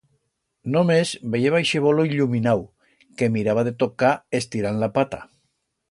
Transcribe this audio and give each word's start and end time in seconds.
Només 0.75 1.11
veyeba 1.35 1.59
ixe 1.65 1.81
bolo 1.87 2.07
illuminau, 2.11 2.65
que 3.21 3.31
miraba 3.37 3.67
de 3.69 3.75
tocar 3.85 4.15
estirand 4.41 4.87
la 4.87 4.95
pata. 4.99 5.23